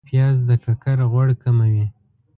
[0.07, 1.85] پیاز د ککر غوړ کموي